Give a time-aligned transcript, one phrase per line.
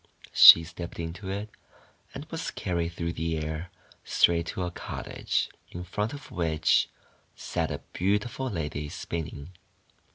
[0.33, 1.51] She stepped into it,
[2.15, 3.69] and was carried through the air
[4.03, 6.89] straight to a cottage, in front of which
[7.35, 9.49] sat a beautiful lady spinning.